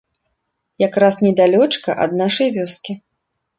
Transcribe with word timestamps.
Якраз 0.87 1.19
недалёчка 1.27 1.97
ад 2.07 2.19
нашай 2.25 2.53
вёскі. 2.59 2.99